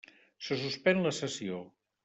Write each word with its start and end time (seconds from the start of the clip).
Se 0.47 0.57
suspèn 0.61 1.03
la 1.05 1.13
sessió. 1.19 1.63